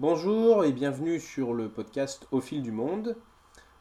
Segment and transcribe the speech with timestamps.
[0.00, 3.18] Bonjour et bienvenue sur le podcast Au fil du monde.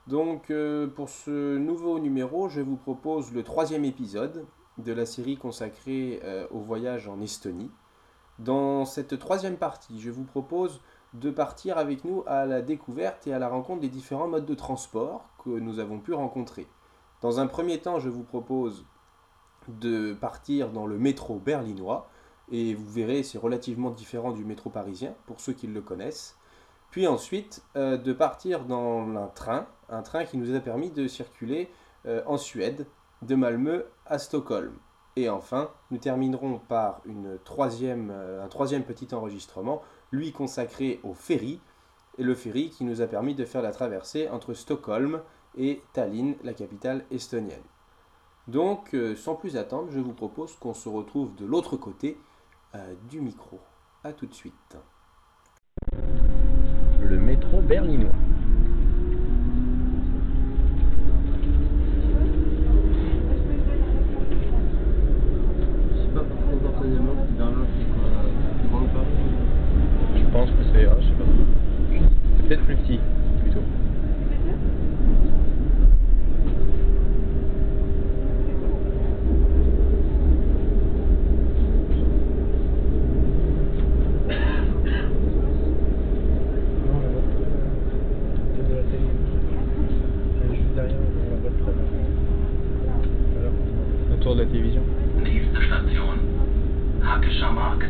[0.06, 4.46] Donc euh, pour ce nouveau numéro, je vous propose le troisième épisode
[4.80, 7.72] de la série consacrée euh, au voyage en Estonie.
[8.38, 10.82] Dans cette troisième partie, je vous propose
[11.14, 14.56] de partir avec nous à la découverte et à la rencontre des différents modes de
[14.56, 16.68] transport que nous avons pu rencontrer.
[17.22, 18.86] Dans un premier temps, je vous propose
[19.70, 22.10] de partir dans le métro berlinois,
[22.52, 26.38] et vous verrez, c'est relativement différent du métro parisien, pour ceux qui le connaissent.
[26.92, 31.08] Puis ensuite, euh, de partir dans un train, un train qui nous a permis de
[31.08, 31.70] circuler
[32.06, 32.88] euh, en Suède,
[33.22, 34.74] de Malmö à Stockholm.
[35.16, 41.14] Et enfin, nous terminerons par une troisième, euh, un troisième petit enregistrement, lui consacré au
[41.14, 41.60] ferry,
[42.18, 45.22] et le ferry qui nous a permis de faire la traversée entre Stockholm
[45.58, 47.62] et Tallinn, la capitale estonienne.
[48.48, 52.18] Donc, sans plus attendre, je vous propose qu'on se retrouve de l'autre côté
[53.10, 53.60] du micro.
[54.04, 54.78] A tout de suite.
[57.02, 58.12] Le métro berlinois.
[65.92, 68.10] Je sais pas pourquoi personnellement c'est Berlin c'est quoi
[68.60, 69.08] plus grand que Paris.
[70.16, 70.86] Je pense que c'est.
[70.86, 71.26] ah, je sais pas.
[72.38, 73.00] C'est peut-être plus petit,
[73.42, 73.64] plutôt.
[85.70, 89.10] Non, la boîte euh, de la télé.
[90.44, 90.98] Elle est juste derrière
[91.32, 91.74] la boîte très
[93.34, 93.50] Voilà.
[94.14, 94.84] Autour de la télévision.
[95.24, 96.10] Nächste Station.
[97.04, 97.86] Hackischer Markt.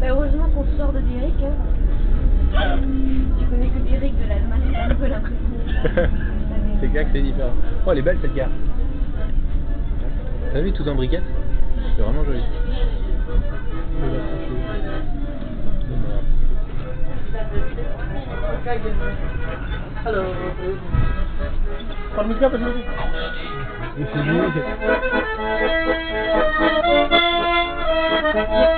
[0.00, 0.64] Bah, heureusement qu'on
[1.44, 2.78] Hein.
[3.38, 5.36] Tu connais que Derrick de l'Allemagne, j'ai un peu l'impression.
[6.80, 7.52] c'est clair que c'est différent.
[7.86, 8.48] Oh, elle est belle cette gare.
[10.52, 11.22] T'as vu tout en briquettes
[11.96, 12.40] C'est vraiment joli.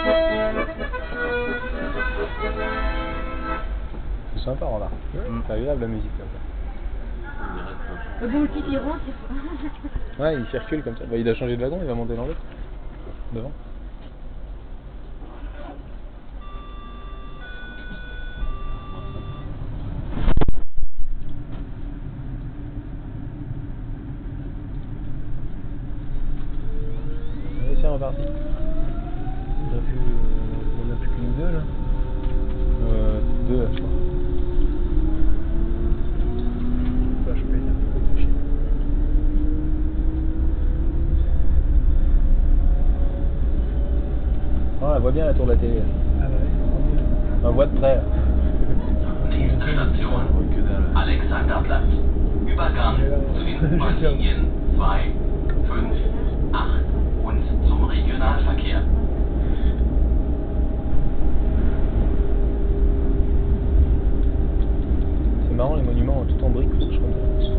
[0.04, 0.14] C'est
[4.48, 4.92] sympa, remarque.
[5.46, 6.40] C'est agréable la musique comme ça.
[8.20, 11.04] Le bon petit tyran, c'est Ouais, il circule comme ça.
[11.04, 12.40] Bah, il a changé de wagon, il va monter dans l'autre.
[13.32, 13.52] Devant.
[27.64, 28.22] Allez, c'est reparti.
[28.22, 31.62] On a plus, euh, on a plus qu'une deux là.
[32.88, 33.88] Euh, deux, je crois.
[37.26, 38.28] Bah, je paye un peu de chier.
[44.80, 45.74] Oh, elle voit bien la tour de la télé.
[45.78, 45.84] là.
[46.20, 46.26] Ah
[47.42, 47.96] bah ouais, On voit de près.
[47.96, 48.02] là.
[49.30, 50.10] Nächste Station.
[50.94, 51.82] Alexanderplatz.
[52.46, 52.96] Übergang
[53.34, 54.46] zu den U-Bahn-Linien
[54.76, 55.00] 2,
[55.68, 55.92] 5,
[56.52, 56.84] 8
[57.24, 58.82] und zum Regionalverkehr.
[65.48, 67.52] C'est marrant, les monuments tout en briques, je ça.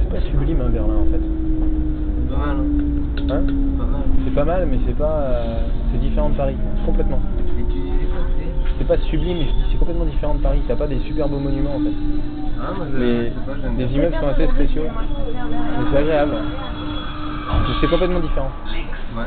[0.00, 1.45] C'est pas sublime, hein, Berlin, en fait.
[2.36, 3.30] Pas mal, hein.
[3.30, 3.42] Hein
[3.78, 4.02] Pas mal.
[4.24, 5.20] C'est pas mal, mais c'est pas.
[5.20, 5.60] euh,
[5.92, 7.20] c'est différent de Paris, complètement.
[7.58, 8.22] Et tu disais quoi
[8.78, 10.60] c'est pas sublime, mais je dis c'est complètement différent de Paris.
[10.68, 11.94] T'as pas des super beaux monuments, en fait.
[12.60, 14.84] Ah, moi je Mais pas, les immeubles sont assez spéciaux.
[14.84, 16.32] Mais c'est agréable.
[17.80, 18.50] C'est complètement différent.
[19.16, 19.24] Ouais.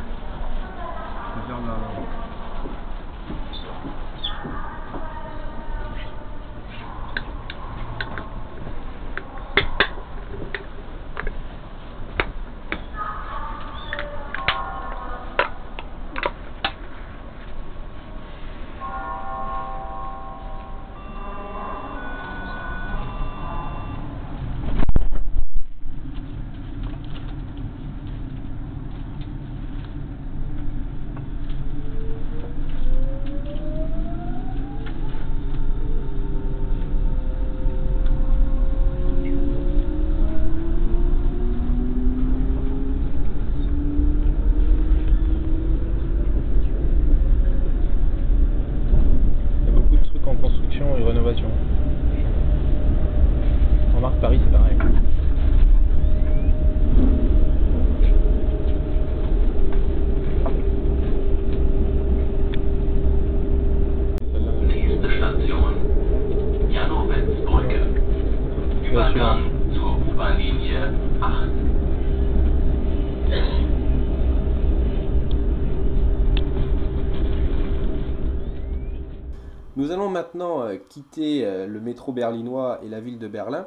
[79.80, 83.66] Nous allons maintenant euh, quitter euh, le métro berlinois et la ville de Berlin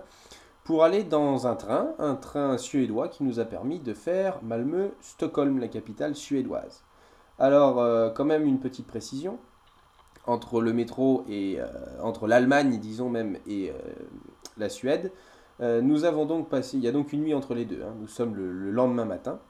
[0.62, 5.58] pour aller dans un train, un train suédois qui nous a permis de faire Malmö-Stockholm,
[5.58, 6.84] la capitale suédoise.
[7.38, 9.38] Alors, euh, quand même une petite précision,
[10.26, 11.58] entre le métro et
[12.00, 13.72] entre l'Allemagne, disons même, et
[14.56, 15.10] la Suède,
[15.58, 18.06] nous avons donc passé, il y a donc une nuit entre les deux, hein, nous
[18.06, 19.40] sommes le, le lendemain matin,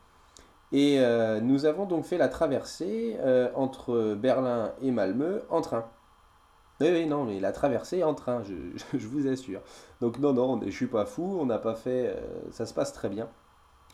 [0.73, 0.99] et
[1.43, 3.19] nous avons donc fait la traversée
[3.55, 5.85] entre Berlin et Malmö en train.
[6.81, 8.43] Oui, oui, non, mais la traversée en train,
[8.95, 9.61] je, vous assure.
[10.01, 12.21] Donc non, non, je suis pas fou, on n'a pas fait, euh,
[12.51, 13.29] ça se passe très bien.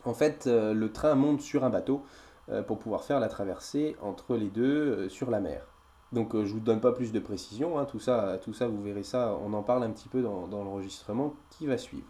[0.05, 2.03] En fait, euh, le train monte sur un bateau
[2.49, 5.67] euh, pour pouvoir faire la traversée entre les deux sur la mer.
[6.11, 9.03] Donc je vous donne pas plus de précision, hein, tout ça, tout ça, vous verrez
[9.03, 12.07] ça, on en parle un petit peu dans, l'enregistrement qui va suivre.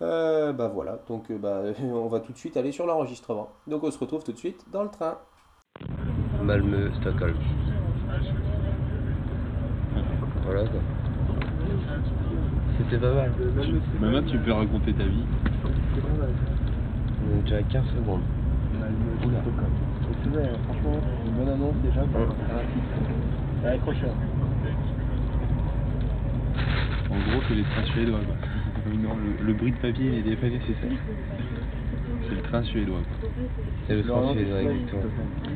[0.00, 3.50] Bah voilà, donc bah, on va tout de suite aller sur l'enregistrement.
[3.66, 5.18] Donc on se retrouve tout de suite dans le train.
[6.42, 7.36] Malmö, Stockholm.
[10.48, 10.80] Voilà quoi.
[12.78, 13.30] C'était pas mal.
[14.00, 15.24] Maintenant, tu peux raconter ta vie.
[17.20, 18.20] On est déjà à 15 secondes.
[19.26, 19.38] Oula.
[20.22, 22.08] C'est vrai, franchement, une bonne annonce déjà Ouais.
[23.62, 24.10] C'est accrocheur.
[27.10, 28.20] En gros, c'est les trains suédois.
[28.24, 28.34] Quoi.
[29.02, 29.10] Non,
[29.40, 30.96] le, le bruit de papier n'était pas nécessaire.
[32.26, 33.00] C'est le train suédois.
[33.86, 35.02] C'est le français, c'est exactement.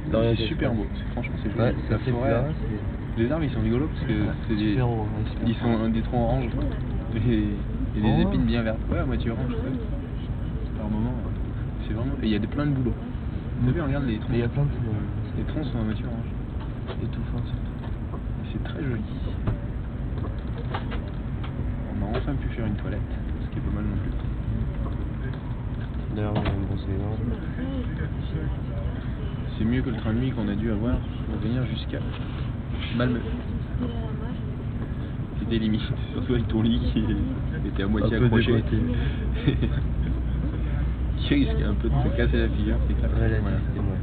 [0.05, 0.87] C'est Lorient, super beau.
[0.95, 1.83] C'est- Franchement, c'est Ouais, joli.
[1.89, 2.53] ça La forêt.
[3.19, 4.15] Les arbres, ils sont rigolos parce que
[4.49, 4.89] c'est des, ouais,
[5.47, 6.65] ils sont un des troncs orange quoi.
[7.17, 7.45] et,
[7.99, 8.29] et des Oh.
[8.29, 8.79] épines bien vertes.
[8.91, 9.51] Ouais, à moitié orange.
[9.53, 10.79] ouais.
[10.79, 11.29] Par moment, euh,
[11.87, 12.13] c'est vraiment.
[12.23, 12.95] Et il y a des, plein de bouleaux.
[13.67, 14.31] T'as vu, regarde les troncs.
[14.33, 14.83] Il y a plein de trucs.
[15.37, 16.31] Les troncs sont à moitié orange.
[17.01, 17.21] Surtout.
[18.51, 19.03] C'est très joli.
[21.93, 23.01] On a enfin pu faire une toilette,
[23.45, 24.13] ce qui est pas mal non plus.
[26.17, 26.97] D'ailleurs, on va me brosser.
[29.59, 30.97] C'est mieux que le train de nuit qu'on a dû avoir
[31.31, 31.99] pour venir jusqu'à
[32.97, 33.19] Malmö.
[35.41, 35.81] C'était limite,
[36.13, 37.05] surtout avec ton lit qui
[37.69, 38.63] était à moitié accroché.
[41.19, 43.11] qui risquait un peu de se casser la figure, c'est clair.
[43.11, 43.59] Ouais, Voilà.
[43.77, 43.97] moi.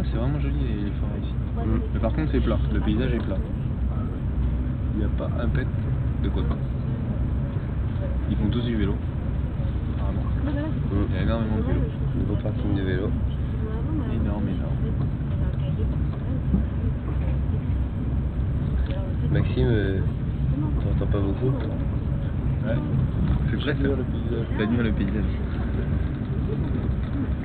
[0.00, 1.34] Ah, c'est vraiment joli les, les forêts ici.
[1.56, 1.80] Mm.
[1.94, 3.36] Mais par contre c'est plat, le paysage est plat.
[4.94, 5.66] Il n'y a pas un pet
[6.22, 6.56] de copains.
[8.30, 8.94] Ils font tous du vélo.
[9.96, 10.22] Apparemment.
[11.10, 11.80] Il y a énormément de vélos.
[12.18, 13.10] Nouveau parking de vélo.
[14.14, 14.77] Énorme, énorme.
[19.32, 19.98] Maxime, euh,
[20.98, 21.46] t'entends pas beaucoup
[22.66, 22.74] Ouais.
[23.50, 23.88] C'est vrai ça.
[24.58, 25.24] T'admires le paysage.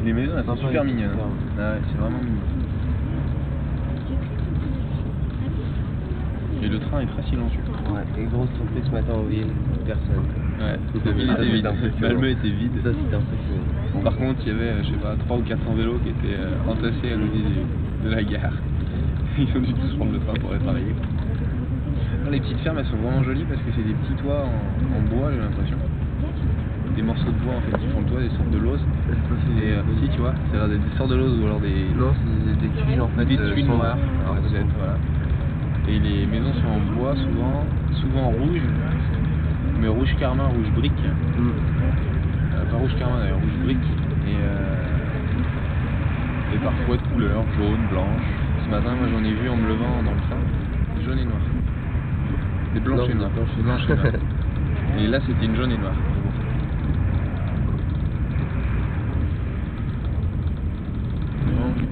[0.03, 1.11] Les maisons elles sont super les mignonnes.
[1.11, 1.29] hein.
[1.59, 2.41] Ah ouais, c'est vraiment mignon.
[6.61, 7.59] Et le train est très silencieux.
[7.93, 9.47] Ouais, et grosse surprise ce matin en ville,
[9.85, 10.23] personne.
[10.59, 11.67] Ouais, la ville était vide.
[12.01, 12.71] Malmö était vide.
[12.83, 14.03] Ça, c'était impressionnant.
[14.03, 16.71] Par contre, il y avait, je sais pas, 300 ou 400 vélos qui étaient euh,
[16.71, 17.33] entassés à l'autre
[18.05, 18.53] de la gare.
[19.37, 20.95] Ils ont dû tous prendre le train pour aller travailler.
[22.31, 24.49] Les petites fermes, elles sont vraiment jolies parce que c'est des petits toits en,
[24.97, 25.77] en bois, j'ai l'impression.
[26.95, 28.81] Des morceaux de bois en fait qui font le toit, des sortes de lauses.
[29.61, 32.13] Et euh, si, tu vois, c'est des, des sortes de lauses ou alors des, Non,
[32.13, 33.25] c'est des, des tuiles en fait.
[33.25, 33.97] des euh, tuiles noires.
[34.25, 34.73] Alors, sombres.
[34.77, 34.97] voilà.
[35.87, 37.65] Et les maisons sont en bois, souvent,
[38.01, 38.61] souvent rouge,
[39.81, 41.03] mais rouge carmin, rouge brique.
[41.37, 41.49] Mm.
[42.55, 43.87] Euh, pas rouge carmin d'ailleurs, rouge brique.
[44.27, 44.75] Et, euh,
[46.55, 48.23] et parfois de couleur, jaune, blanche.
[48.65, 50.39] Ce matin, moi j'en ai vu en me levant dans le train,
[51.05, 51.41] jaune et noir.
[52.73, 53.19] Des blanches et des
[53.57, 53.87] Des blanches
[54.97, 55.93] et et là c'était une jaune et noire.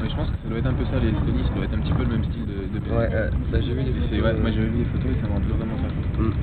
[0.01, 1.75] Ouais, je pense que ça doit être un peu ça, les Estonie, ça doit être
[1.75, 2.79] un petit peu le même style de, de.
[2.95, 4.23] Ouais, euh, bah, j'ai vu c'est- photos.
[4.23, 5.89] ouais, moi j'avais vu des photos et ça me rappelait vraiment ça.
[6.21, 6.33] Mm.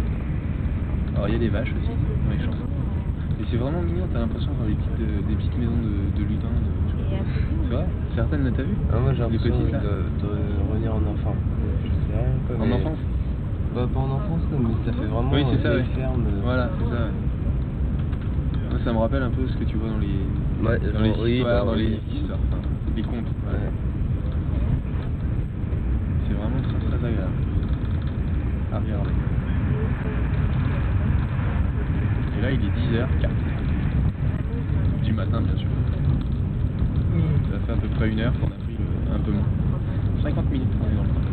[1.17, 2.59] Alors il y a des vaches aussi dans les champs.
[3.41, 6.23] Et c'est vraiment mignon, t'as l'impression d'avoir des petites, euh, des petites maisons de, de
[6.29, 6.53] lutins.
[6.53, 6.71] De...
[7.67, 9.83] Tu vois Certaines, t'as vu Ah, moi j'ai Les l'impression petites, de, là.
[10.23, 10.31] de
[10.71, 11.35] revenir en enfant.
[11.83, 12.99] Je sais rien, quoi, En mais- enfance
[13.79, 15.83] Bah pas en enfance, quoi, mais ça fait vraiment Oui, c'est ça, ouais.
[15.83, 16.27] vieille ferme.
[16.27, 16.41] euh.
[16.43, 17.01] Voilà, c'est ça.
[17.05, 17.13] ouais.
[18.71, 20.19] Moi, ça me rappelle un peu ce que tu vois dans les,
[20.67, 22.01] Ouais, dans les oui, histoires, bah, dans les oui.
[22.13, 22.59] histoires, enfin,
[22.97, 23.15] les contes.
[23.47, 23.71] Ouais.
[26.27, 27.33] C'est vraiment très très agréable
[28.73, 29.11] à regarder.
[32.37, 33.31] Et là, il est 10h04
[35.05, 35.69] du matin, bien sûr.
[37.53, 39.47] Ça fait à peu près une heure qu'on a pris le- un peu moins.
[40.25, 41.28] 50 minutes qu'on est dans le train.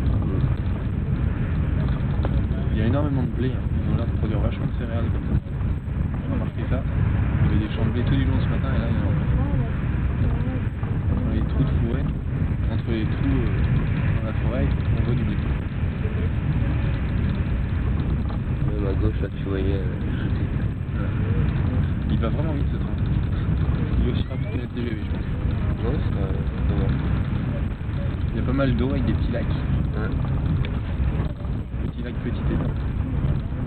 [2.86, 3.65] Il y a énormément de blé, hein.
[3.82, 5.42] ils ont l'air de produire vachement de céréales comme ça.
[6.30, 8.77] Remarquez ça, il y avait des champs de blé tout du long ce matin et
[8.77, 9.25] là il y en a encore.
[11.18, 12.06] Dans les trous de forêt,
[12.70, 13.58] entre les trous euh,
[14.22, 15.34] dans la forêt, on voit du blé.
[18.70, 19.89] Même à gauche, là, tu voyais euh,
[20.22, 20.46] jeter.
[22.12, 23.01] Il va vraiment vite ce train.
[23.98, 26.06] Il est aussi rapide que la TGV je pense.
[28.30, 29.58] Il y a pas mal d'eau avec des petits lacs.
[29.98, 30.64] Ouais.
[31.96, 32.74] Petit lac, petit étang.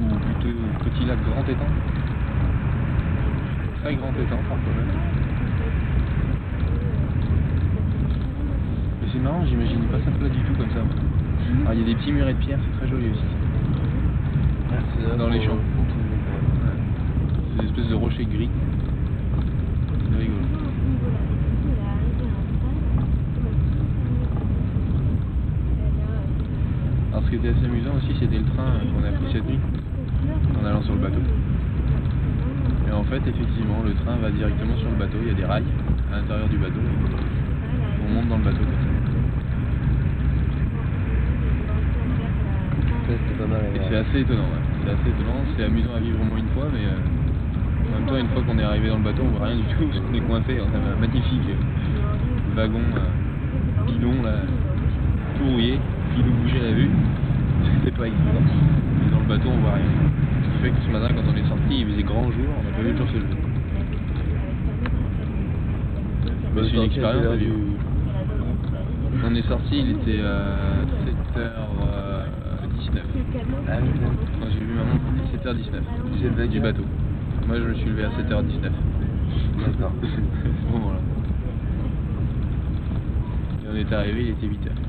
[0.02, 1.72] Ou plutôt petit lac, grand étang.
[3.80, 4.90] Très grand étang parfois même.
[9.02, 10.82] Et c'est marrant, j'imaginais pas ça plat du tout comme ça.
[11.62, 13.24] Alors il y a des petits murets de pierre, c'est très joli aussi.
[15.16, 15.56] Dans les champs.
[17.56, 18.50] C'est des espèces de rochers gris.
[20.10, 20.42] C'est rigolo.
[27.18, 29.58] Alors ce qui était assez amusant aussi, c'était le train qu'on a pris cette nuit
[30.54, 31.18] en allant sur le bateau.
[32.86, 35.44] Et en fait, effectivement, le train va directement sur le bateau, il y a des
[35.44, 35.66] rails
[36.14, 36.78] à l'intérieur du bateau.
[36.78, 38.94] On monte dans le bateau comme ça.
[43.74, 44.62] Et c'est assez étonnant, ouais.
[44.84, 48.06] c'est assez étonnant, c'est amusant à vivre au moins une fois, mais euh, en même
[48.06, 49.98] temps, une fois qu'on est arrivé dans le bateau, on voit rien du tout, parce
[49.98, 54.34] qu'on est coincé, on avait un magnifique euh, wagon euh, bidon là,
[55.36, 55.80] tout rouillé,
[56.22, 56.90] qui bougeait la vue,
[57.78, 58.42] c'était pas évident.
[59.04, 59.84] Mais dans le bateau, on voit rien.
[60.42, 62.62] Ce qui fait que ce matin, quand on est sorti, il faisait grand jour, on
[62.64, 63.36] n'a pas vu le jour se lever.
[66.54, 67.38] C'est une expérience.
[69.24, 70.84] On est sorti, il était euh,
[71.36, 73.00] 7h19.
[73.68, 74.10] Ah oui, non.
[74.40, 75.82] Quand j'ai vu ma montre, c'était 7h19.
[76.20, 76.84] J'ai le du bateau.
[77.46, 78.70] Moi, je me suis levé à 7h19.
[79.66, 79.92] D'accord.
[80.02, 81.00] à ce moment-là.
[83.64, 84.87] Et on est arrivé, il était 8h.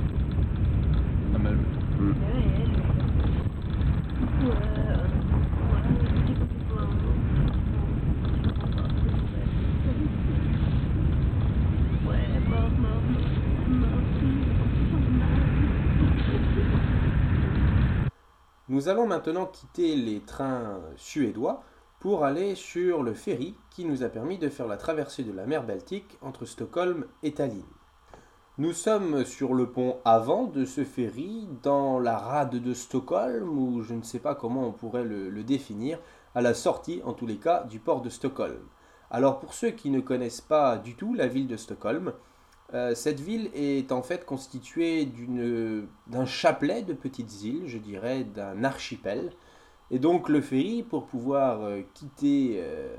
[18.69, 21.63] Nous allons maintenant quitter les trains suédois
[21.99, 25.45] pour aller sur le ferry qui nous a permis de faire la traversée de la
[25.45, 27.78] mer Baltique entre Stockholm et Tallinn.
[28.59, 33.83] Nous sommes sur le pont avant de ce ferry, dans la rade de Stockholm, ou
[33.83, 35.97] je ne sais pas comment on pourrait le, définir,
[36.35, 38.59] à la sortie en tous les cas du port de Stockholm.
[39.11, 42.11] Alors pour ceux qui ne connaissent pas du tout la ville de Stockholm,
[42.73, 45.09] euh, cette ville est en fait constituée
[46.07, 49.31] d'un chapelet de petites îles, je dirais d'un archipel.
[49.89, 52.93] Et donc le ferry, pour pouvoir euh, quitter euh,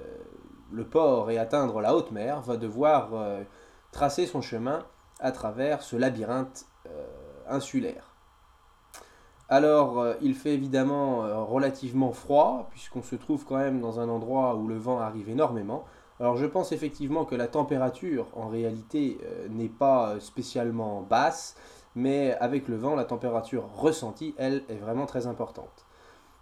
[0.73, 3.11] le port et atteindre la haute mer, va devoir
[3.93, 4.87] tracer son chemin
[5.21, 7.07] à travers ce labyrinthe euh,
[7.49, 8.15] insulaire.
[9.49, 14.09] Alors, euh, il fait évidemment euh, relativement froid, puisqu'on se trouve quand même dans un
[14.09, 15.85] endroit où le vent arrive énormément.
[16.21, 21.57] Alors, je pense effectivement que la température, en réalité, n'est pas spécialement basse,
[21.95, 25.87] mais avec le vent, la température ressentie, elle, est vraiment très importante.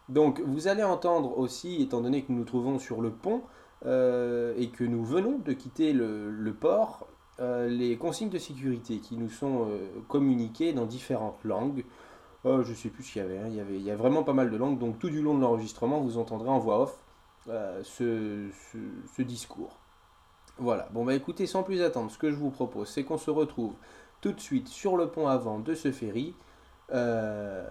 [0.08, 3.42] Donc, vous allez entendre aussi, étant donné que nous nous trouvons sur le pont
[3.84, 7.06] et que nous venons de quitter le port,
[7.40, 9.78] euh, les consignes de sécurité qui nous sont euh,
[10.08, 11.84] communiquées dans différentes langues.
[12.46, 13.46] Euh, je ne sais plus ce qu'il y avait, hein.
[13.48, 13.76] il y avait.
[13.76, 16.18] Il y a vraiment pas mal de langues, donc tout du long de l'enregistrement, vous
[16.18, 16.98] entendrez en voix off
[17.48, 18.78] euh, ce, ce-
[19.16, 19.76] ce discours.
[20.58, 23.30] Voilà, bon bah écoutez, sans plus attendre, ce que je vous propose, c'est qu'on se
[23.30, 23.74] retrouve
[24.20, 26.34] tout de suite sur le pont avant de ce ferry
[26.92, 27.64] euh,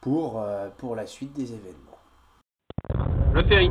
[0.00, 1.98] pour, euh, pour la suite des événements.
[3.34, 3.70] Le ferry.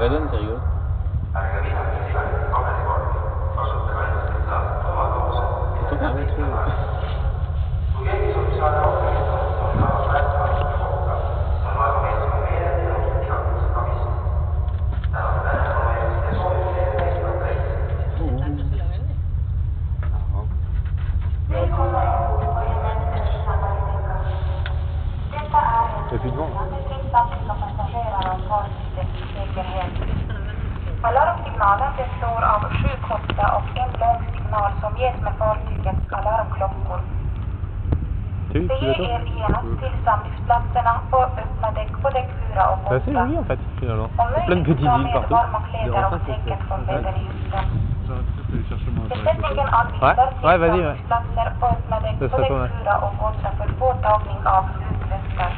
[0.00, 0.58] Redon, c'est rigolo.
[6.00, 6.44] Ah ouais, trop.
[26.10, 26.50] Det är plus de vent.
[31.02, 37.00] Alarmsignalen består av sju korta och en lång signal som ges med fartygets alarmklockor.
[38.52, 42.68] T'as vu, Bege petit bateau er genast till samlingsplatserna på öppna däck på däck 4
[42.72, 43.18] och C'est assez 8.
[43.18, 44.10] joli en fait, finalement.
[44.18, 45.34] Om C'est plein de möjligt petites med partout.
[50.00, 50.14] Ouais,
[50.44, 50.96] ouais, vas-y, till ouais.
[51.08, 52.68] på serait pas mal.
[52.68, 55.50] 4 och 8 för påtagning av utväskor.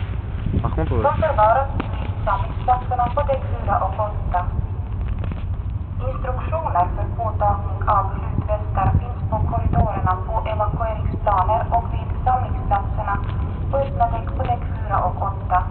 [0.62, 4.46] Par contre, De förvaras vid samlingsplatserna på däck 4 och 8.
[6.08, 13.14] Instruktioner för påtagning av flytvästar finns på korridorerna på evakueringsplaner och vid samlingsplatserna
[13.70, 15.69] på öppna däck på däck 4 och 8.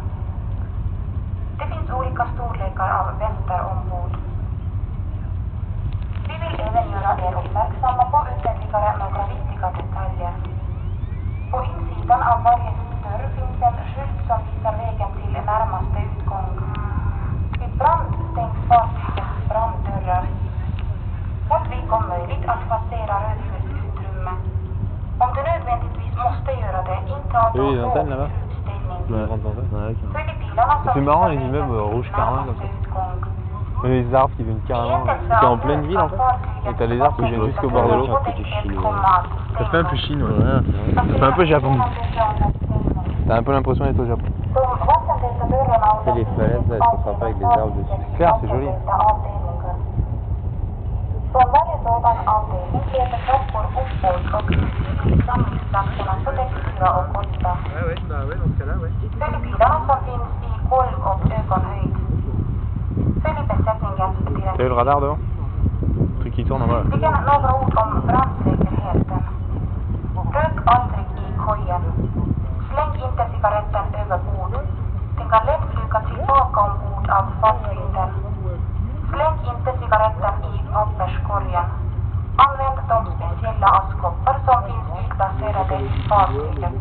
[2.20, 4.14] Olika storlekar av västar ombord.
[6.28, 10.34] Vi vill även göra er uppmärksamma på ytterligare några viktiga detaljer.
[11.52, 16.50] På insidan av varje hyttdörr finns en skylt som visar vägen till närmaste utgång.
[17.60, 20.26] Vid brand stängs fartygets branddörrar.
[21.70, 24.34] Vi om möjligt att passera rödljusutrymme.
[25.18, 28.49] Om du nödvändigtvis måste göra det, inta då utställning.
[29.10, 29.96] Ouais, ouais,
[30.94, 33.88] C'est marrant, les immeubles vägen rouge carmin, comme ça.
[33.88, 35.04] les arbres qui viennent carrément.
[35.28, 36.70] C'est en pleine ville en fait.
[36.70, 38.08] Et t'as les arbres qui viennent jusqu'au bord de l'eau.
[39.58, 40.30] Ça fait un peu Chine, ouais.
[40.96, 41.76] Ça fait un peu Japon.
[43.28, 44.26] T'as un peu l'impression d'être au Japon.
[46.06, 47.88] C'est les falaises là, elles sont sympas avec les arbres dessus.
[48.12, 48.68] C'est clair, c'est joli.
[54.50, 57.58] Ut till samlingsplatserna på däck 4 och 8.
[57.76, 58.38] Ouais, ouais, bah ouais,
[64.60, 65.18] dans radar
[66.22, 66.86] truc qui tourne en bas.
[66.86, 69.24] några om brandsäkerheten.
[70.34, 71.84] Rök aldrig i.
[72.70, 74.20] Släng inte cigaretten över.
[79.10, 81.66] Släng inte cigaretten i papperskorgen.
[82.36, 86.74] Använd de speciella askkoppar som finns utplacerade i fartyget.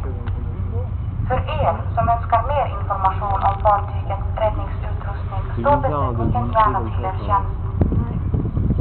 [1.28, 5.76] För er som önskar mer information om fartygets räddningsutrustning står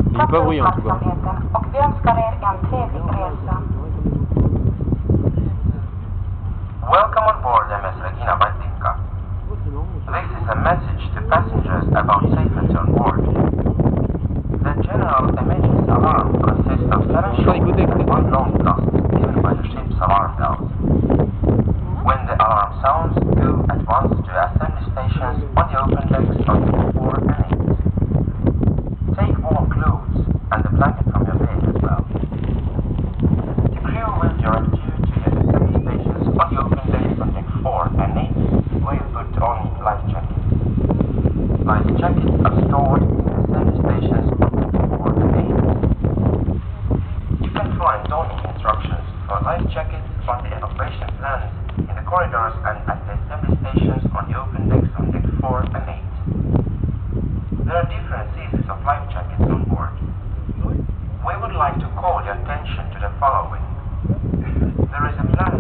[0.10, 1.07] Il est pas bruyant en tout cas.
[48.08, 53.20] Can instructions for life jackets on the evacuation plans in the corridors and at the
[53.20, 55.84] assembly stations on the open decks on deck 4 and
[57.52, 57.67] 8.
[57.67, 59.91] There are different sizes of life jackets on board.
[60.63, 63.67] We would like to call your attention to the following.
[64.08, 65.57] There is a plan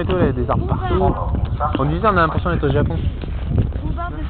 [0.00, 1.14] et tout, là, des arbres partout.
[1.78, 2.94] On disait on a l'impression d'être au Japon.
[2.96, 3.00] Ouais,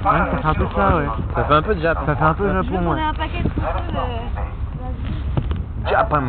[0.03, 1.07] ça fait un peu ça, ouais.
[1.35, 2.01] Ça fait un peu de Japon.
[2.07, 3.01] Ça fait un peu Je veux Japon, ouais.
[3.01, 5.91] un paquet de photos de...
[5.91, 6.23] Japon.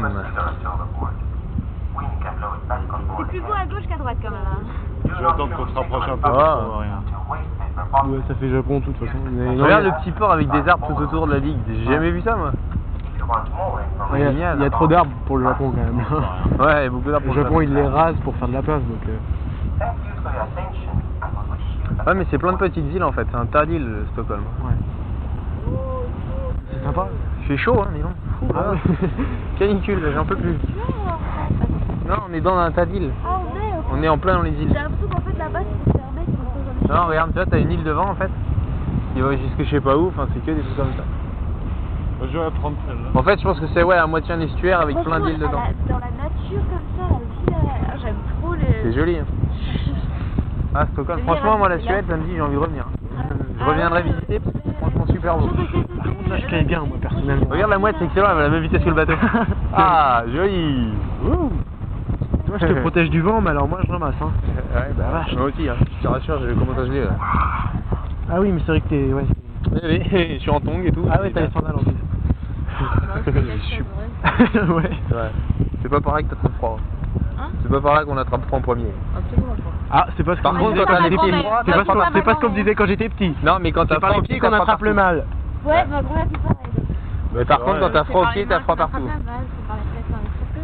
[3.18, 4.40] C'est plus beau à gauche qu'à droite quand même.
[4.46, 4.64] Hein.
[5.06, 6.30] Je vais attendre qu'on se rapproche un peu.
[6.34, 6.60] Ah.
[6.80, 7.02] rien.
[8.06, 9.18] Ouais, ça fait Japon de toute façon.
[9.58, 11.58] Regarde le petit port avec des arbres tout autour de la digue.
[11.68, 12.52] J'ai jamais vu ça, moi.
[14.14, 14.58] Il y, a, Génial.
[14.60, 16.04] il y a trop d'arbres pour le Japon quand même.
[16.60, 17.26] Ouais, il y a beaucoup d'arbres.
[17.28, 17.64] Le pour Japon ça.
[17.64, 19.08] il les rase pour faire de la place donc.
[19.10, 19.18] euh,
[22.08, 23.28] Ouais, mais c'est plein de petites îles en fait.
[23.30, 24.42] C'est un tas d'îles, euh, Stockholm.
[24.64, 24.74] ouais.
[26.72, 27.08] C'est sympa.
[27.42, 28.52] Il fait chaud, hein, donc.
[28.56, 28.78] Ah ouais.
[29.60, 30.58] Canicule, j'en peux plus.
[32.08, 33.12] Non, on est dans un tas d'îles.
[33.26, 34.68] Ah, on est On est en plein dans les îles.
[34.70, 36.38] J'ai l'impression qu'en fait là-bas c'est fermé, c'est
[36.88, 38.32] pour ça Non, regarde, tu vois, t'as une île devant en fait.
[39.14, 41.04] Qui va jusque je sais pas où, enfin c'est que des trucs comme ça.
[42.22, 43.10] Je vais prendre celle-là.
[43.20, 45.62] En fait, je pense que c'est ouais, à moitié un estuaire avec plein d'îles dedans.
[45.90, 48.84] Dans la nature comme ça, la vie, là, j'aime trop les...
[48.84, 49.18] C'est joli.
[49.18, 49.26] Hein.
[50.74, 51.20] Ah, Stockholm.
[51.20, 52.86] Je Franchement, moi, la Suède, ça me dit, j'ai envie de revenir.
[53.12, 54.10] Je Ah reviendrai ouais.
[54.10, 55.50] visiter, parce que c'est franchement super beau.
[56.30, 57.48] Ça je connais bien moi personnellement.
[57.50, 59.14] Regarde la mouette, c'est excellent, elle va à la même vitesse que le bateau.
[59.76, 60.94] ah, joli
[61.26, 61.52] Ouh.
[62.48, 64.32] Toi je te protège du vent mais alors moi je ramasse hein.
[64.74, 65.36] Ouais, bah vache.
[65.36, 65.76] Moi aussi, hein.
[65.98, 67.18] je te rassure, j'ai commencé à geler là.
[68.32, 69.12] Ah oui, mais c'est vrai que t'es.
[69.14, 69.26] Ouais.
[69.74, 70.02] Oui, oui,
[70.36, 71.06] je suis en tongs et tout.
[71.12, 71.94] Ah ouais, t'as les sandales en plus.
[73.26, 73.82] Je suis-
[74.74, 74.90] ouais.
[75.82, 76.78] C'est pas pareil que t'attrapes froid.
[77.40, 78.86] Hein C'est pas pareil qu'on attrape froid en premier.
[79.18, 79.62] Absolument pas.
[79.92, 81.32] Ah, c'est pas ce Par qu'on disait quand j'étais petit.
[81.66, 83.34] C'est pas ce qu'on- t'attrapes c'est pas ce qu'on me pas disait quand j'étais petit.
[83.44, 85.26] Non, mais quand t'as froid les au pieds pied, qu'on attrape le mal.
[85.66, 86.58] Ouais, ma grand-mère dit pareil.
[87.34, 89.10] Mais par contre, quand t'as C'est froid au pied, t'as froid partout.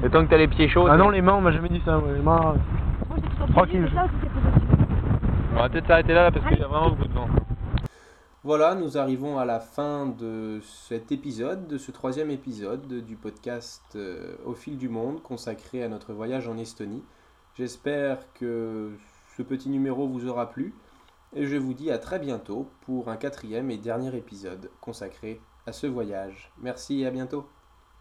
[0.03, 0.87] Et tant que t'as les pieds chauds.
[0.89, 1.99] Ah non, les mains, on m'a jamais dit ça.
[2.15, 2.35] Les mains.
[2.35, 2.55] Moi,
[3.15, 3.89] j'ai toujours Tranquille.
[5.55, 7.27] On va peut-être s'arrêter là parce qu'il y a vraiment beaucoup de vent.
[8.47, 13.83] Voilà, nous arrivons à la fin de cet épisode, de ce troisième épisode du podcast
[13.97, 17.03] euh, Au fil du monde consacré à notre voyage en Estonie.
[17.55, 18.93] J'espère que
[19.35, 20.73] ce petit numéro vous aura plu
[21.35, 25.73] et je vous dis à très bientôt pour un quatrième et dernier épisode consacré à
[25.73, 26.49] ce voyage.
[26.57, 27.49] Merci et à bientôt.